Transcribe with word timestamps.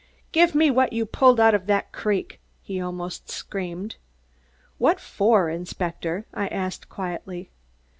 "Give 0.31 0.55
me 0.55 0.71
what 0.71 0.93
you 0.93 1.05
pulled 1.05 1.39
out 1.39 1.53
of 1.53 1.67
that 1.67 1.91
creek!" 1.91 2.41
he 2.63 2.81
almost 2.81 3.29
screamed. 3.29 3.97
"What 4.79 4.99
for, 4.99 5.47
Inspector?" 5.47 6.25
I 6.33 6.47
asked 6.47 6.89
quietly. 6.89 7.51